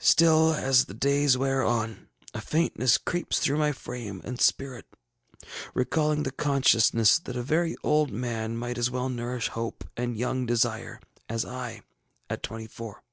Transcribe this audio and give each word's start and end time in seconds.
Still, 0.00 0.52
as 0.52 0.86
the 0.86 0.94
days 0.94 1.38
wear 1.38 1.62
on, 1.62 2.08
a 2.34 2.40
faintness 2.40 2.98
creeps 2.98 3.38
through 3.38 3.58
my 3.58 3.70
frame 3.70 4.20
and 4.24 4.40
spirit, 4.40 4.84
recalling 5.74 6.24
the 6.24 6.32
consciousness 6.32 7.20
that 7.20 7.36
a 7.36 7.42
very 7.44 7.76
old 7.84 8.10
man 8.10 8.56
might 8.56 8.78
as 8.78 8.90
well 8.90 9.08
nourish 9.08 9.46
hope 9.46 9.84
and 9.96 10.16
young 10.16 10.44
desire 10.44 10.98
as 11.28 11.44
I 11.44 11.82
at 12.28 12.42
twenty 12.42 12.66
four. 12.66 13.04